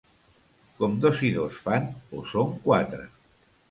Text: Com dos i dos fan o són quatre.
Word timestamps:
Com 0.79 0.95
dos 1.05 1.21
i 1.31 1.31
dos 1.37 1.61
fan 1.69 1.89
o 2.23 2.27
són 2.35 2.53
quatre. 2.69 3.11